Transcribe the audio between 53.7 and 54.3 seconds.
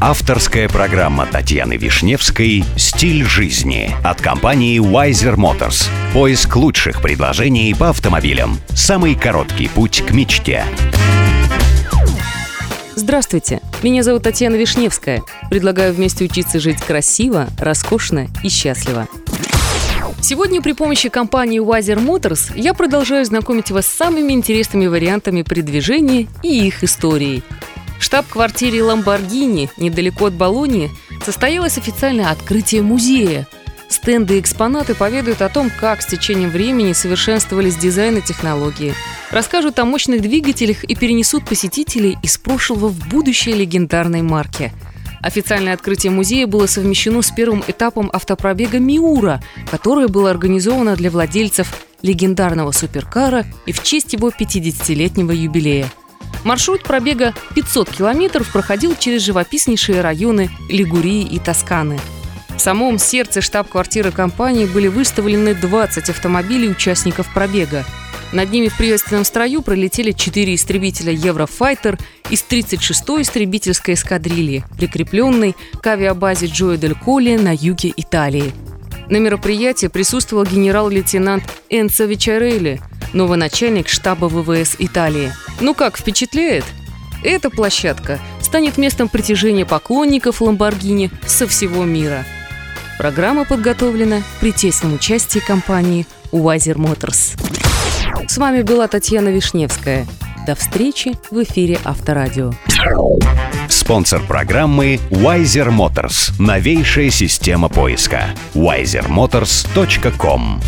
в честь его